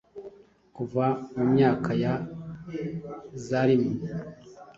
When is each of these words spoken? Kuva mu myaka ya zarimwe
Kuva 0.75 1.05
mu 1.35 1.43
myaka 1.53 1.91
ya 2.03 2.13
zarimwe 3.45 3.95